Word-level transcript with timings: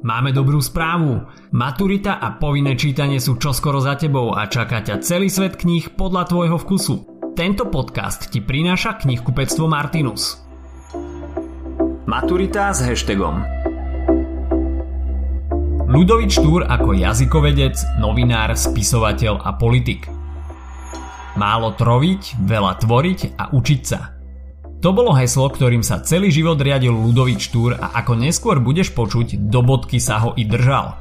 Máme 0.00 0.32
dobrú 0.32 0.64
správu. 0.64 1.28
Maturita 1.52 2.16
a 2.16 2.32
povinné 2.40 2.72
čítanie 2.72 3.20
sú 3.20 3.36
čoskoro 3.36 3.84
za 3.84 4.00
tebou 4.00 4.32
a 4.32 4.48
čaká 4.48 4.80
ťa 4.80 5.04
celý 5.04 5.28
svet 5.28 5.60
kníh 5.60 5.92
podľa 5.92 6.24
tvojho 6.24 6.56
vkusu. 6.56 6.94
Tento 7.36 7.68
podcast 7.68 8.32
ti 8.32 8.40
prináša 8.40 8.96
knihkupectvo 8.96 9.68
Martinus. 9.68 10.40
Maturita 12.08 12.72
s 12.72 12.80
hashtagom 12.80 13.44
Ludovič 15.84 16.40
Túr 16.40 16.64
ako 16.64 16.96
jazykovedec, 16.96 18.00
novinár, 18.00 18.56
spisovateľ 18.56 19.44
a 19.44 19.52
politik. 19.52 20.08
Málo 21.36 21.76
troviť, 21.76 22.40
veľa 22.40 22.72
tvoriť 22.80 23.36
a 23.36 23.52
učiť 23.52 23.82
sa– 23.84 24.00
to 24.80 24.96
bolo 24.96 25.12
heslo, 25.12 25.52
ktorým 25.52 25.84
sa 25.84 26.00
celý 26.00 26.32
život 26.32 26.56
riadil 26.56 26.96
Ludovič 26.96 27.52
Štúr 27.52 27.76
a 27.76 27.92
ako 28.00 28.16
neskôr 28.16 28.64
budeš 28.64 28.96
počuť, 28.96 29.36
do 29.36 29.60
bodky 29.60 30.00
sa 30.00 30.24
ho 30.24 30.32
i 30.40 30.48
držal. 30.48 30.96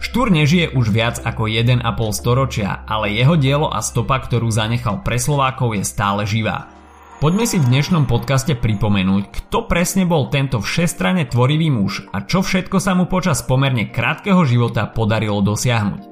Štúr 0.00 0.32
nežije 0.32 0.72
už 0.72 0.88
viac 0.88 1.20
ako 1.20 1.44
1,5 1.44 1.84
storočia, 2.16 2.80
ale 2.88 3.12
jeho 3.12 3.36
dielo 3.36 3.68
a 3.68 3.84
stopa, 3.84 4.16
ktorú 4.24 4.48
zanechal 4.48 5.04
pre 5.04 5.20
Slovákov 5.20 5.76
je 5.76 5.84
stále 5.84 6.24
živá. 6.24 6.72
Poďme 7.20 7.44
si 7.44 7.60
v 7.60 7.68
dnešnom 7.68 8.08
podcaste 8.08 8.56
pripomenúť, 8.56 9.28
kto 9.28 9.68
presne 9.68 10.08
bol 10.08 10.32
tento 10.32 10.56
všestranne 10.56 11.28
tvorivý 11.28 11.68
muž 11.68 12.08
a 12.16 12.24
čo 12.24 12.40
všetko 12.40 12.80
sa 12.80 12.96
mu 12.96 13.04
počas 13.04 13.44
pomerne 13.44 13.92
krátkeho 13.92 14.40
života 14.48 14.88
podarilo 14.88 15.44
dosiahnuť. 15.44 16.08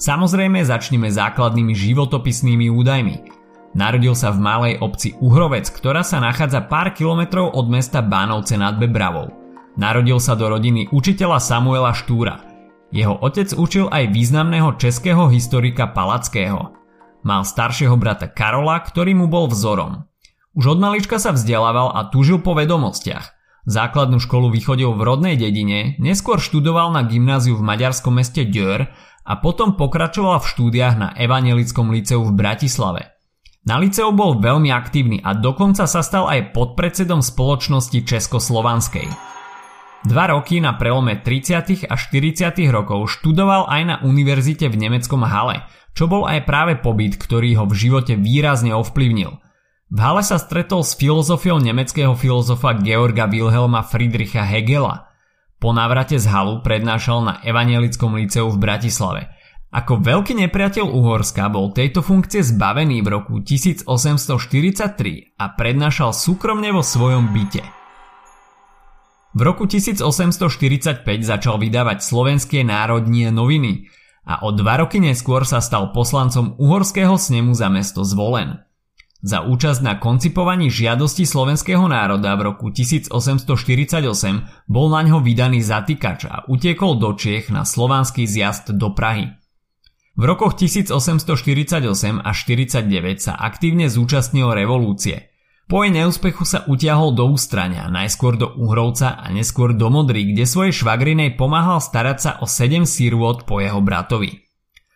Samozrejme 0.00 0.64
začneme 0.64 1.12
základnými 1.12 1.76
životopisnými 1.76 2.72
údajmi– 2.72 3.16
Narodil 3.70 4.18
sa 4.18 4.34
v 4.34 4.42
malej 4.42 4.74
obci 4.82 5.14
Uhrovec, 5.22 5.70
ktorá 5.70 6.02
sa 6.02 6.18
nachádza 6.18 6.66
pár 6.66 6.90
kilometrov 6.90 7.54
od 7.54 7.70
mesta 7.70 8.02
Bánovce 8.02 8.58
nad 8.58 8.74
Bebravou. 8.82 9.30
Narodil 9.78 10.18
sa 10.18 10.34
do 10.34 10.50
rodiny 10.50 10.90
učiteľa 10.90 11.38
Samuela 11.38 11.94
Štúra. 11.94 12.42
Jeho 12.90 13.14
otec 13.22 13.54
učil 13.54 13.86
aj 13.86 14.10
významného 14.10 14.74
českého 14.74 15.30
historika 15.30 15.86
Palackého. 15.86 16.74
Mal 17.22 17.46
staršieho 17.46 17.94
brata 17.94 18.26
Karola, 18.26 18.82
ktorý 18.82 19.14
mu 19.14 19.30
bol 19.30 19.46
vzorom. 19.46 20.02
Už 20.58 20.74
od 20.74 20.78
malička 20.82 21.22
sa 21.22 21.30
vzdelával 21.30 21.94
a 21.94 22.10
túžil 22.10 22.42
po 22.42 22.58
vedomostiach. 22.58 23.38
Základnú 23.70 24.18
školu 24.18 24.50
vychodil 24.50 24.90
v 24.98 25.06
rodnej 25.06 25.38
dedine, 25.38 25.94
neskôr 26.02 26.42
študoval 26.42 26.90
na 26.90 27.06
gymnáziu 27.06 27.54
v 27.54 27.62
maďarskom 27.62 28.18
meste 28.18 28.42
Dör 28.50 28.90
a 29.22 29.32
potom 29.38 29.78
pokračoval 29.78 30.42
v 30.42 30.50
štúdiách 30.50 30.94
na 30.98 31.08
Evangelickom 31.14 31.94
liceu 31.94 32.18
v 32.26 32.34
Bratislave– 32.34 33.14
na 33.60 33.76
liceu 33.76 34.08
bol 34.08 34.40
veľmi 34.40 34.72
aktívny 34.72 35.20
a 35.20 35.36
dokonca 35.36 35.84
sa 35.84 36.00
stal 36.00 36.32
aj 36.32 36.56
podpredsedom 36.56 37.20
spoločnosti 37.20 38.00
Československej. 38.08 39.04
Dva 40.08 40.32
roky 40.32 40.64
na 40.64 40.80
prelome 40.80 41.20
30. 41.20 41.84
a 41.84 41.94
40. 42.00 42.56
rokov 42.72 43.20
študoval 43.20 43.68
aj 43.68 43.82
na 43.84 43.96
univerzite 44.00 44.64
v 44.72 44.80
nemeckom 44.80 45.20
Hale, 45.28 45.68
čo 45.92 46.08
bol 46.08 46.24
aj 46.24 46.48
práve 46.48 46.80
pobyt, 46.80 47.20
ktorý 47.20 47.60
ho 47.60 47.68
v 47.68 47.76
živote 47.76 48.16
výrazne 48.16 48.72
ovplyvnil. 48.72 49.36
V 49.92 49.98
Hale 50.00 50.24
sa 50.24 50.40
stretol 50.40 50.80
s 50.80 50.96
filozofiou 50.96 51.60
nemeckého 51.60 52.16
filozofa 52.16 52.80
Georga 52.80 53.28
Wilhelma 53.28 53.84
Friedricha 53.84 54.40
Hegela. 54.40 55.12
Po 55.60 55.76
návrate 55.76 56.16
z 56.16 56.24
Halu 56.32 56.64
prednášal 56.64 57.18
na 57.20 57.34
Evangelickom 57.44 58.16
liceu 58.16 58.48
v 58.48 58.56
Bratislave– 58.56 59.22
ako 59.70 60.02
veľký 60.02 60.34
nepriateľ 60.34 60.82
Uhorska 60.82 61.46
bol 61.46 61.70
tejto 61.70 62.02
funkcie 62.02 62.42
zbavený 62.42 63.06
v 63.06 63.08
roku 63.08 63.38
1843 63.38 65.38
a 65.38 65.44
prednášal 65.54 66.10
súkromne 66.10 66.74
vo 66.74 66.82
svojom 66.82 67.30
byte. 67.30 67.62
V 69.30 69.40
roku 69.46 69.70
1845 69.70 71.06
začal 71.22 71.62
vydávať 71.62 72.02
slovenské 72.02 72.66
národnie 72.66 73.30
noviny 73.30 73.86
a 74.26 74.42
o 74.42 74.50
dva 74.50 74.82
roky 74.82 74.98
neskôr 74.98 75.46
sa 75.46 75.62
stal 75.62 75.94
poslancom 75.94 76.58
Uhorského 76.58 77.14
snemu 77.14 77.54
za 77.54 77.70
mesto 77.70 78.02
Zvolen. 78.02 78.66
Za 79.22 79.46
účasť 79.46 79.86
na 79.86 80.02
koncipovaní 80.02 80.66
žiadosti 80.66 81.22
slovenského 81.28 81.86
národa 81.86 82.34
v 82.34 82.50
roku 82.50 82.74
1848 82.74 83.06
bol 84.66 84.86
na 84.90 85.06
ňo 85.06 85.22
vydaný 85.22 85.62
zatýkač 85.62 86.26
a 86.26 86.42
utiekol 86.50 86.98
do 86.98 87.14
Čiech 87.14 87.54
na 87.54 87.62
slovanský 87.62 88.26
zjazd 88.26 88.74
do 88.74 88.90
Prahy. 88.96 89.39
V 90.20 90.28
rokoch 90.28 90.52
1848 90.60 92.20
až 92.20 92.36
49 92.44 93.24
sa 93.24 93.32
aktívne 93.40 93.88
zúčastnil 93.88 94.52
revolúcie. 94.52 95.32
Po 95.64 95.80
jej 95.80 95.96
neúspechu 95.96 96.44
sa 96.44 96.68
utiahol 96.68 97.16
do 97.16 97.24
ústrania, 97.32 97.88
najskôr 97.88 98.36
do 98.36 98.52
Uhrovca 98.52 99.16
a 99.16 99.32
neskôr 99.32 99.72
do 99.72 99.88
Modry, 99.88 100.28
kde 100.28 100.44
svojej 100.44 100.76
švagrinej 100.76 101.40
pomáhal 101.40 101.80
starať 101.80 102.18
sa 102.20 102.30
o 102.36 102.44
7 102.44 102.84
sírvot 102.84 103.48
po 103.48 103.64
jeho 103.64 103.80
bratovi. 103.80 104.44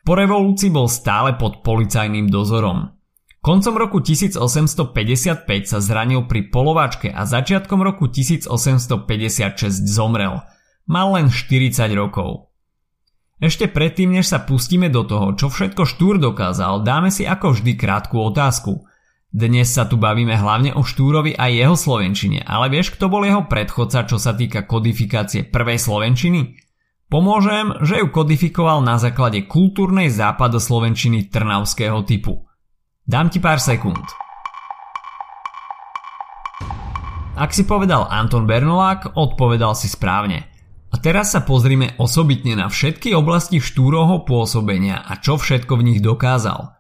Po 0.05 0.13
revolúcii 0.13 0.69
bol 0.69 0.93
stále 0.93 1.41
pod 1.41 1.65
policajným 1.65 2.29
dozorom. 2.29 2.93
Koncom 3.41 3.81
roku 3.81 4.05
1855 4.05 5.49
sa 5.65 5.81
zranil 5.81 6.29
pri 6.29 6.53
polovačke 6.53 7.09
a 7.09 7.25
začiatkom 7.25 7.81
roku 7.81 8.13
1856 8.13 9.89
zomrel. 9.89 10.45
Mal 10.85 11.09
len 11.17 11.33
40 11.33 11.97
rokov. 11.97 12.53
Ešte 13.43 13.67
predtým, 13.67 14.15
než 14.15 14.31
sa 14.31 14.47
pustíme 14.47 14.87
do 14.87 15.03
toho, 15.03 15.35
čo 15.35 15.51
všetko 15.51 15.83
Štúr 15.83 16.23
dokázal, 16.23 16.87
dáme 16.87 17.11
si 17.11 17.27
ako 17.27 17.59
vždy 17.59 17.75
krátku 17.75 18.15
otázku. 18.23 18.87
Dnes 19.35 19.75
sa 19.75 19.91
tu 19.91 19.99
bavíme 19.99 20.39
hlavne 20.39 20.71
o 20.79 20.87
Štúrovi 20.87 21.35
a 21.35 21.51
jeho 21.51 21.75
slovenčine, 21.75 22.47
ale 22.47 22.71
vieš, 22.71 22.95
kto 22.95 23.11
bol 23.11 23.27
jeho 23.27 23.51
predchodca, 23.51 24.07
čo 24.07 24.23
sa 24.23 24.39
týka 24.39 24.63
kodifikácie 24.63 25.51
prvej 25.51 25.83
slovenčiny? 25.83 26.63
Pomôžem, 27.11 27.75
že 27.83 27.99
ju 27.99 28.07
kodifikoval 28.15 28.87
na 28.87 29.03
základe 29.03 29.43
kultúrnej 29.51 30.15
západoslovenčiny 30.15 31.27
trnavského 31.35 32.07
typu. 32.07 32.47
Dám 33.03 33.35
ti 33.35 33.43
pár 33.43 33.59
sekúnd. 33.59 34.07
Ak 37.35 37.51
si 37.51 37.67
povedal 37.67 38.07
Anton 38.07 38.47
Bernolák, 38.47 39.19
odpovedal 39.19 39.75
si 39.75 39.91
správne– 39.91 40.47
a 40.95 41.03
teraz 41.03 41.35
sa 41.35 41.43
pozrime 41.43 41.99
osobitne 41.99 42.55
na 42.55 42.71
všetky 42.71 43.19
oblasti 43.19 43.59
Štúroho 43.59 44.23
pôsobenia 44.23 45.03
a 45.03 45.19
čo 45.19 45.35
všetko 45.35 45.83
v 45.83 45.87
nich 45.91 45.99
dokázal. 45.99 46.71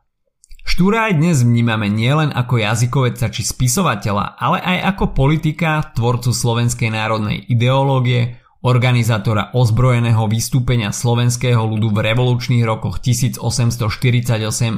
Štúra 0.62 1.10
aj 1.10 1.18
dnes 1.18 1.42
vnímame 1.42 1.90
nielen 1.90 2.30
ako 2.30 2.62
jazykovedca 2.62 3.34
či 3.34 3.42
spisovateľa, 3.42 4.38
ale 4.38 4.62
aj 4.62 4.94
ako 4.94 5.18
politika, 5.18 5.82
tvorcu 5.98 6.30
slovenskej 6.30 6.94
národnej 6.94 7.42
ideológie, 7.42 8.38
organizátora 8.62 9.50
ozbrojeného 9.50 10.30
vystúpenia 10.30 10.94
slovenského 10.94 11.66
ľudu 11.66 11.90
v 11.90 12.14
revolučných 12.14 12.62
rokoch 12.62 13.02
1848 13.02 13.42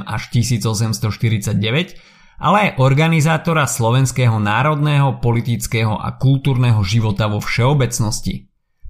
až 0.01 0.21
1849, 0.33 2.41
ale 2.41 2.57
aj 2.57 2.69
organizátora 2.81 3.69
slovenského 3.69 4.41
národného, 4.41 5.21
politického 5.21 5.93
a 5.93 6.17
kultúrneho 6.17 6.81
života 6.81 7.29
vo 7.29 7.37
všeobecnosti. 7.37 8.47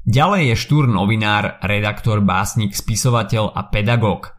Ďalej 0.08 0.56
je 0.56 0.56
Štúr 0.56 0.88
novinár, 0.88 1.60
redaktor, 1.60 2.24
básnik, 2.24 2.72
spisovateľ 2.72 3.52
a 3.52 3.68
pedagóg. 3.68 4.32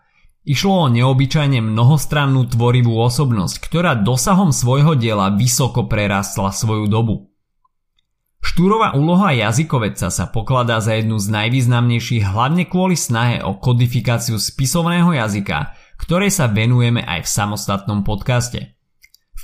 Išlo 0.49 0.89
o 0.89 0.89
neobyčajne 0.89 1.61
mnohostrannú 1.61 2.49
tvorivú 2.49 2.97
osobnosť, 2.97 3.61
ktorá 3.61 4.01
dosahom 4.01 4.49
svojho 4.49 4.97
diela 4.97 5.29
vysoko 5.29 5.84
prerastla 5.84 6.56
svoju 6.56 6.89
dobu. 6.89 7.29
Štúrová 8.41 8.97
úloha 8.97 9.37
jazykovedca 9.37 10.09
sa 10.09 10.25
pokladá 10.33 10.81
za 10.81 10.97
jednu 10.97 11.21
z 11.21 11.37
najvýznamnejších 11.37 12.25
hlavne 12.25 12.65
kvôli 12.65 12.97
snahe 12.97 13.45
o 13.45 13.61
kodifikáciu 13.61 14.41
spisovného 14.41 15.21
jazyka, 15.21 15.77
ktorej 16.00 16.33
sa 16.33 16.49
venujeme 16.49 17.05
aj 17.05 17.29
v 17.29 17.29
samostatnom 17.29 18.09
podcaste. 18.09 18.73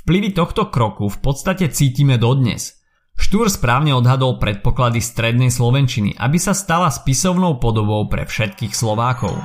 Vplyvy 0.01 0.33
tohto 0.33 0.73
kroku 0.73 1.05
v 1.05 1.21
podstate 1.21 1.69
cítime 1.69 2.17
dodnes– 2.17 2.73
Štúr 3.15 3.47
správne 3.47 3.95
odhadol 3.95 4.37
predpoklady 4.37 4.99
strednej 4.99 5.49
slovenčiny, 5.51 6.19
aby 6.19 6.37
sa 6.39 6.51
stala 6.51 6.91
spisovnou 6.91 7.57
podobou 7.63 8.05
pre 8.11 8.27
všetkých 8.27 8.75
Slovákov. 8.75 9.39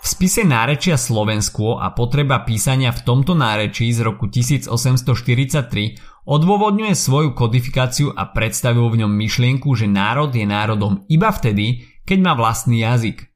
V 0.00 0.06
spise 0.08 0.48
nárečia 0.48 0.96
Slovensko 0.96 1.76
a 1.76 1.92
potreba 1.92 2.40
písania 2.40 2.88
v 2.88 3.04
tomto 3.04 3.36
nárečí 3.36 3.92
z 3.92 4.00
roku 4.00 4.32
1843 4.32 6.24
odôvodňuje 6.24 6.96
svoju 6.96 7.36
kodifikáciu 7.36 8.08
a 8.16 8.32
predstavil 8.32 8.88
v 8.88 9.04
ňom 9.04 9.12
myšlienku, 9.12 9.68
že 9.76 9.84
národ 9.84 10.32
je 10.32 10.48
národom 10.48 11.04
iba 11.12 11.28
vtedy, 11.28 11.84
keď 12.08 12.18
má 12.24 12.32
vlastný 12.32 12.80
jazyk. 12.80 13.28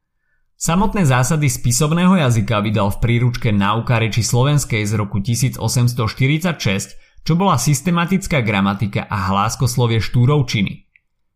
Samotné 0.57 1.05
zásady 1.05 1.53
spisovného 1.53 2.17
jazyka 2.25 2.65
vydal 2.65 2.89
v 2.97 2.99
príručke 3.03 3.53
Náuka 3.53 4.01
reči 4.01 4.25
slovenskej 4.25 4.89
z 4.89 4.97
roku 4.97 5.21
1846 5.21 6.97
čo 7.25 7.41
bola 7.41 7.57
systematická 7.57 8.45
gramatika 8.45 9.09
a 9.09 9.33
hláskoslovie 9.33 9.99
štúrovčiny. 9.99 10.85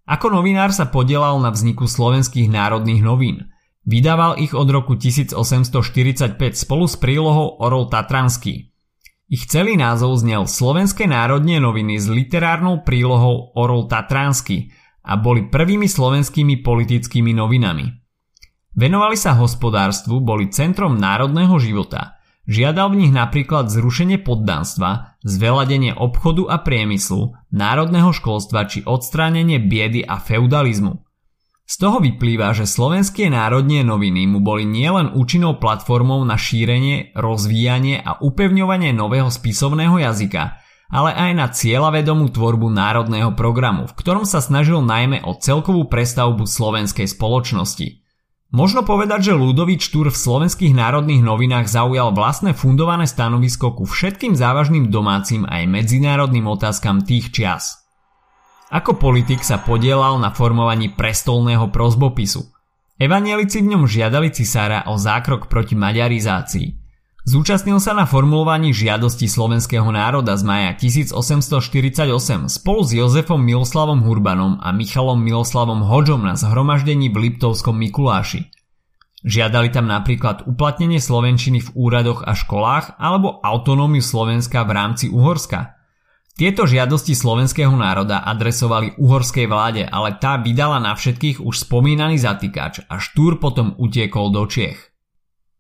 Ako 0.09 0.33
novinár 0.33 0.73
sa 0.73 0.89
podielal 0.89 1.41
na 1.41 1.53
vzniku 1.53 1.85
slovenských 1.89 2.49
národných 2.49 3.01
novín. 3.05 3.49
Vydával 3.89 4.37
ich 4.41 4.53
od 4.53 4.69
roku 4.69 5.01
1845 5.01 6.37
spolu 6.57 6.85
s 6.85 6.97
prílohou 7.01 7.61
Orol 7.65 7.89
Tatranský. 7.89 8.69
Ich 9.29 9.49
celý 9.49 9.77
názov 9.77 10.21
znel 10.25 10.49
Slovenské 10.49 11.05
národné 11.05 11.61
noviny 11.61 12.01
s 12.01 12.09
literárnou 12.09 12.85
prílohou 12.85 13.53
Orol 13.57 13.89
Tatranský 13.89 14.73
a 15.05 15.17
boli 15.21 15.49
prvými 15.49 15.89
slovenskými 15.89 16.61
politickými 16.65 17.33
novinami. 17.37 17.89
Venovali 18.77 19.17
sa 19.17 19.37
hospodárstvu, 19.37 20.21
boli 20.21 20.53
centrom 20.53 20.97
národného 20.97 21.57
života. 21.61 22.18
Žiadal 22.49 22.97
v 22.97 23.05
nich 23.05 23.13
napríklad 23.13 23.69
zrušenie 23.69 24.25
poddanstva, 24.25 25.21
zveladenie 25.21 25.93
obchodu 25.93 26.49
a 26.49 26.57
priemyslu, 26.57 27.37
národného 27.53 28.09
školstva 28.17 28.65
či 28.65 28.81
odstránenie 28.89 29.61
biedy 29.61 30.01
a 30.01 30.17
feudalizmu. 30.17 31.05
Z 31.69 31.75
toho 31.77 32.01
vyplýva, 32.01 32.57
že 32.57 32.65
slovenské 32.65 33.29
národnie 33.29 33.85
noviny 33.85 34.25
mu 34.25 34.41
boli 34.41 34.65
nielen 34.65 35.13
účinnou 35.13 35.61
platformou 35.61 36.25
na 36.25 36.41
šírenie, 36.41 37.13
rozvíjanie 37.13 38.01
a 38.01 38.17
upevňovanie 38.25 38.97
nového 38.97 39.29
spisovného 39.29 40.01
jazyka, 40.01 40.57
ale 40.89 41.13
aj 41.13 41.31
na 41.37 41.47
cieľavedomú 41.53 42.33
tvorbu 42.33 42.73
národného 42.73 43.37
programu, 43.37 43.85
v 43.85 43.93
ktorom 43.93 44.25
sa 44.25 44.41
snažil 44.41 44.81
najmä 44.81 45.21
o 45.21 45.37
celkovú 45.37 45.85
prestavbu 45.93 46.49
slovenskej 46.49 47.05
spoločnosti. 47.05 48.08
Možno 48.49 48.81
povedať, 48.81 49.29
že 49.29 49.37
Ludovič 49.37 49.93
Štúr 49.93 50.09
v 50.09 50.17
slovenských 50.17 50.73
národných 50.73 51.21
novinách 51.21 51.69
zaujal 51.69 52.17
vlastné 52.17 52.57
fundované 52.57 53.05
stanovisko 53.05 53.77
ku 53.77 53.85
všetkým 53.85 54.33
závažným 54.33 54.89
domácim 54.89 55.45
aj 55.45 55.69
medzinárodným 55.69 56.49
otázkam 56.49 57.05
tých 57.05 57.29
čias. 57.29 57.85
Ako 58.73 58.97
politik 58.97 59.45
sa 59.45 59.61
podielal 59.61 60.17
na 60.17 60.33
formovaní 60.33 60.89
prestolného 60.93 61.69
prozbopisu. 61.69 62.49
Evanielici 62.97 63.61
v 63.61 63.77
ňom 63.77 63.85
žiadali 63.85 64.33
cisára 64.33 64.89
o 64.89 64.97
zákrok 64.97 65.53
proti 65.53 65.77
maďarizácii. 65.77 66.78
Zúčastnil 67.29 67.77
sa 67.77 67.93
na 67.93 68.09
formulovaní 68.09 68.73
žiadosti 68.73 69.29
slovenského 69.29 69.85
národa 69.93 70.33
z 70.33 70.49
maja 70.49 70.73
1848 70.81 72.09
spolu 72.49 72.81
s 72.81 72.91
Jozefom 72.97 73.37
Miloslavom 73.45 74.01
Hurbanom 74.01 74.57
a 74.65 74.73
Michalom 74.73 75.21
Miloslavom 75.21 75.85
Hodžom 75.85 76.25
na 76.25 76.41
zhromaždení 76.41 77.13
v 77.13 77.29
Liptovskom 77.29 77.77
Mikuláši. 77.77 78.49
Žiadali 79.29 79.69
tam 79.69 79.93
napríklad 79.93 80.49
uplatnenie 80.49 81.05
slovenčiny 81.05 81.61
v 81.69 81.69
úradoch 81.77 82.25
a 82.25 82.33
školách 82.33 82.97
alebo 82.97 83.45
autonómiu 83.45 84.01
Slovenska 84.01 84.65
v 84.65 84.73
rámci 84.73 85.13
Uhorska– 85.13 85.61
tieto 86.39 86.71
žiadosti 86.71 87.19
slovenského 87.19 87.75
národa 87.75 88.23
adresovali 88.23 88.95
uhorskej 88.95 89.51
vláde, 89.51 89.83
ale 89.83 90.23
tá 90.23 90.39
vydala 90.39 90.79
na 90.79 90.95
všetkých 90.95 91.43
už 91.43 91.67
spomínaný 91.67 92.15
zatýkač 92.15 92.87
a 92.87 93.03
Štúr 93.03 93.43
potom 93.43 93.75
utiekol 93.75 94.31
do 94.31 94.47
Čiech. 94.47 94.88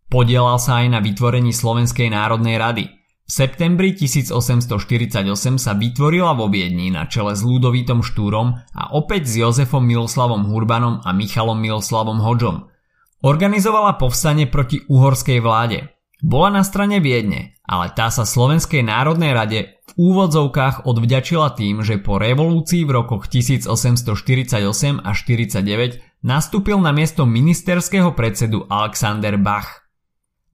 Podielal 0.08 0.56
sa 0.56 0.81
aj 0.81 0.87
na 0.88 1.00
vytvorení 1.05 1.52
Slovenskej 1.52 2.08
národnej 2.08 2.56
rady. 2.56 2.88
V 3.28 3.31
septembri 3.31 3.93
1848 3.93 5.20
sa 5.60 5.76
vytvorila 5.76 6.32
vo 6.32 6.49
Viedni 6.49 6.88
na 6.88 7.05
čele 7.05 7.37
s 7.37 7.44
Ludovítom 7.44 8.00
Štúrom 8.00 8.56
a 8.56 8.82
opäť 8.96 9.28
s 9.28 9.37
Jozefom 9.37 9.84
Miloslavom 9.84 10.49
Hurbanom 10.49 11.05
a 11.05 11.12
Michalom 11.12 11.60
Miloslavom 11.60 12.25
Hodžom. 12.25 12.72
Organizovala 13.20 14.00
povstanie 14.00 14.49
proti 14.49 14.81
uhorskej 14.88 15.44
vláde. 15.44 15.93
Bola 16.25 16.56
na 16.56 16.62
strane 16.64 17.04
Viedne, 17.04 17.61
ale 17.69 17.93
tá 17.93 18.08
sa 18.08 18.25
Slovenskej 18.25 18.81
národnej 18.81 19.37
rade 19.37 19.76
úvodzovkách 20.00 20.88
odvďačila 20.88 21.52
tým, 21.52 21.84
že 21.84 22.00
po 22.00 22.16
revolúcii 22.16 22.88
v 22.88 22.90
rokoch 22.96 23.28
1848 23.28 25.04
a 25.04 25.11
49 25.12 26.25
nastúpil 26.25 26.81
na 26.81 26.96
miesto 26.96 27.28
ministerského 27.28 28.16
predsedu 28.16 28.64
Alexander 28.72 29.37
Bach. 29.37 29.88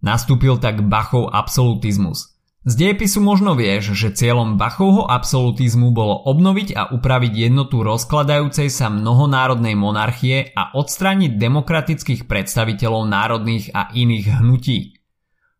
Nastúpil 0.05 0.61
tak 0.61 0.85
Bachov 0.85 1.33
absolutizmus. 1.33 2.37
Z 2.65 2.77
diepisu 2.77 3.25
možno 3.25 3.57
vieš, 3.57 3.97
že 3.97 4.13
cieľom 4.13 4.61
Bachovho 4.61 5.09
absolutizmu 5.09 5.97
bolo 5.97 6.29
obnoviť 6.29 6.77
a 6.77 6.93
upraviť 6.93 7.49
jednotu 7.49 7.81
rozkladajúcej 7.81 8.69
sa 8.69 8.93
mnohonárodnej 8.93 9.73
monarchie 9.73 10.53
a 10.53 10.77
odstrániť 10.77 11.41
demokratických 11.41 12.29
predstaviteľov 12.29 13.09
národných 13.09 13.73
a 13.73 13.89
iných 13.97 14.27
hnutí. 14.45 15.01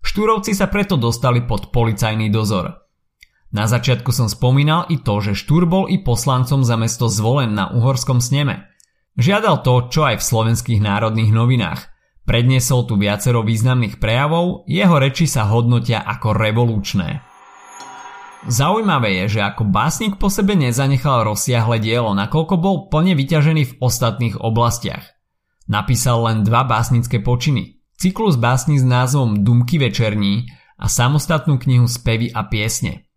Štúrovci 0.05 0.53
sa 0.53 0.69
preto 0.69 1.01
dostali 1.01 1.41
pod 1.41 1.73
policajný 1.73 2.29
dozor– 2.29 2.69
na 3.55 3.71
začiatku 3.71 4.11
som 4.11 4.27
spomínal 4.27 4.91
i 4.91 4.99
to, 4.99 5.23
že 5.23 5.39
Štúr 5.39 5.71
bol 5.71 5.87
i 5.87 6.03
poslancom 6.03 6.67
za 6.67 6.75
mesto 6.75 7.07
zvolen 7.07 7.55
na 7.55 7.71
uhorskom 7.71 8.19
sneme. 8.19 8.67
Žiadal 9.15 9.63
to, 9.63 9.95
čo 9.95 10.11
aj 10.11 10.19
v 10.19 10.27
slovenských 10.27 10.83
národných 10.83 11.31
novinách. 11.31 11.94
Predniesol 12.25 12.89
tu 12.89 12.97
viacero 12.97 13.45
významných 13.45 14.01
prejavov, 14.01 14.65
jeho 14.65 14.97
reči 14.97 15.29
sa 15.29 15.45
hodnotia 15.53 16.01
ako 16.01 16.33
revolučné. 16.33 17.21
Zaujímavé 18.45 19.25
je, 19.25 19.37
že 19.37 19.41
ako 19.41 19.69
básnik 19.69 20.21
po 20.21 20.29
sebe 20.29 20.53
nezanechal 20.57 21.25
rozsiahle 21.25 21.81
dielo, 21.81 22.13
nakoľko 22.13 22.55
bol 22.61 22.77
plne 22.93 23.17
vyťažený 23.17 23.63
v 23.65 23.77
ostatných 23.81 24.37
oblastiach. 24.41 25.05
Napísal 25.69 26.29
len 26.29 26.45
dva 26.45 26.65
básnické 26.65 27.25
počiny, 27.25 27.81
cyklus 27.97 28.37
básni 28.37 28.77
s 28.77 28.85
názvom 28.85 29.45
Dumky 29.45 29.81
večerní 29.81 30.49
a 30.77 30.93
samostatnú 30.93 31.57
knihu 31.57 31.89
Spevy 31.89 32.33
a 32.37 32.45
piesne. 32.45 33.09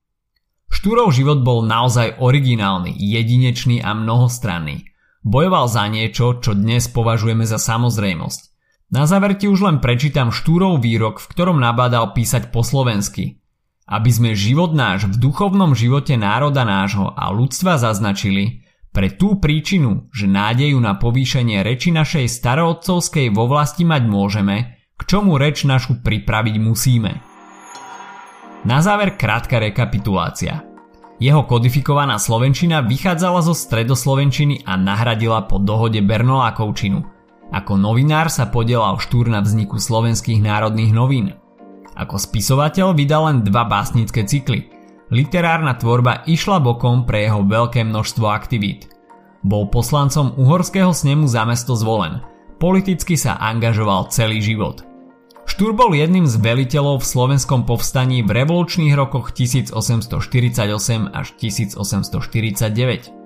Štúrov 0.67 1.15
život 1.15 1.43
bol 1.47 1.63
naozaj 1.63 2.19
originálny, 2.19 2.91
jedinečný 2.95 3.79
a 3.83 3.95
mnohostranný. 3.95 4.83
Bojoval 5.23 5.67
za 5.67 5.87
niečo, 5.91 6.39
čo 6.39 6.55
dnes 6.55 6.87
považujeme 6.91 7.43
za 7.43 7.59
samozrejmosť. 7.59 8.56
Na 8.87 9.03
záver 9.03 9.35
ti 9.35 9.51
už 9.51 9.67
len 9.67 9.77
prečítam 9.83 10.31
Štúrov 10.31 10.79
výrok, 10.79 11.19
v 11.19 11.27
ktorom 11.27 11.59
nabádal 11.59 12.15
písať 12.15 12.55
po 12.55 12.63
slovensky. 12.63 13.43
Aby 13.83 14.11
sme 14.11 14.31
život 14.31 14.71
náš 14.71 15.11
v 15.11 15.19
duchovnom 15.19 15.75
živote 15.75 16.15
národa 16.15 16.63
nášho 16.63 17.11
a 17.11 17.27
ľudstva 17.35 17.75
zaznačili, 17.75 18.63
pre 18.95 19.11
tú 19.11 19.37
príčinu, 19.43 20.07
že 20.15 20.31
nádeju 20.31 20.79
na 20.79 20.95
povýšenie 20.95 21.61
reči 21.67 21.91
našej 21.91 22.31
starootcovskej 22.31 23.27
vo 23.35 23.51
vlasti 23.51 23.83
mať 23.83 24.03
môžeme, 24.07 24.55
k 24.95 25.01
čomu 25.03 25.35
reč 25.35 25.67
našu 25.67 25.99
pripraviť 25.99 26.55
musíme. 26.55 27.11
Na 28.63 28.79
záver 28.79 29.19
krátka 29.19 29.59
rekapitulácia. 29.59 30.63
Jeho 31.19 31.43
kodifikovaná 31.43 32.17
slovenčina 32.17 32.81
vychádzala 32.81 33.43
zo 33.43 33.53
stredoslovenčiny 33.53 34.63
a 34.63 34.79
nahradila 34.79 35.43
po 35.45 35.59
dohode 35.59 35.99
Bernolákovčinu. 35.99 37.16
Ako 37.51 37.79
novinár 37.79 38.27
sa 38.27 38.51
podielal 38.51 38.99
štúr 38.99 39.31
na 39.31 39.39
vzniku 39.39 39.79
slovenských 39.79 40.43
národných 40.43 40.91
novín. 40.91 41.33
Ako 41.97 42.19
spisovateľ 42.19 42.93
vydal 42.93 43.23
len 43.31 43.37
dva 43.41 43.65
básnické 43.65 44.27
cykly. 44.27 44.69
Literárna 45.07 45.79
tvorba 45.79 46.27
išla 46.27 46.59
bokom 46.59 47.07
pre 47.07 47.23
jeho 47.25 47.41
veľké 47.47 47.87
množstvo 47.87 48.27
aktivít. 48.27 48.91
Bol 49.41 49.71
poslancom 49.71 50.35
uhorského 50.35 50.91
snemu 50.91 51.25
za 51.25 51.47
mesto 51.47 51.73
zvolen. 51.79 52.19
Politicky 52.59 53.15
sa 53.15 53.39
angažoval 53.39 54.11
celý 54.11 54.43
život. 54.43 54.83
Štúr 55.47 55.71
bol 55.71 55.95
jedným 55.95 56.27
z 56.27 56.35
veliteľov 56.43 56.99
v 56.99 57.07
slovenskom 57.07 57.63
povstaní 57.63 58.19
v 58.19 58.43
revolučných 58.43 58.91
rokoch 58.99 59.31
1848 59.31 60.11
až 61.15 61.27
1849. 61.39 63.16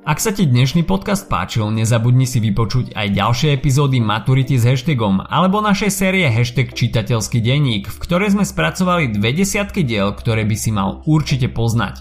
Ak 0.00 0.16
sa 0.16 0.32
ti 0.32 0.48
dnešný 0.48 0.88
podcast 0.88 1.28
páčil, 1.28 1.68
nezabudni 1.76 2.24
si 2.24 2.40
vypočuť 2.40 2.96
aj 2.96 3.20
ďalšie 3.20 3.52
epizódy 3.52 4.00
Maturity 4.00 4.56
s 4.56 4.64
hashtagom 4.64 5.20
alebo 5.28 5.60
našej 5.60 5.92
série 5.92 6.24
hashtag 6.24 6.72
čitateľský 6.72 7.44
denník, 7.44 7.84
v 7.84 8.00
ktorej 8.00 8.32
sme 8.32 8.48
spracovali 8.48 9.12
dve 9.12 9.36
desiatky 9.36 9.84
diel, 9.84 10.16
ktoré 10.16 10.48
by 10.48 10.56
si 10.56 10.72
mal 10.72 11.04
určite 11.04 11.52
poznať. 11.52 12.00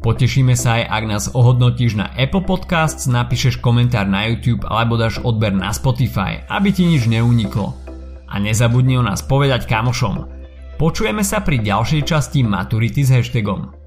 Potešíme 0.00 0.56
sa 0.56 0.80
aj, 0.80 0.88
ak 0.88 1.04
nás 1.04 1.24
ohodnotíš 1.36 2.00
na 2.00 2.08
Apple 2.16 2.48
Podcasts, 2.48 3.04
napíšeš 3.04 3.60
komentár 3.60 4.08
na 4.08 4.24
YouTube 4.24 4.64
alebo 4.64 4.96
dáš 4.96 5.20
odber 5.20 5.52
na 5.52 5.68
Spotify, 5.76 6.48
aby 6.48 6.72
ti 6.72 6.88
nič 6.88 7.04
neuniklo 7.04 7.76
a 8.24 8.40
nezabudni 8.40 8.96
o 8.96 9.04
nás 9.04 9.20
povedať 9.20 9.68
kamošom. 9.68 10.32
Počujeme 10.80 11.20
sa 11.20 11.44
pri 11.44 11.60
ďalšej 11.60 12.08
časti 12.08 12.40
Maturity 12.40 13.04
s 13.04 13.12
hashtagom. 13.12 13.83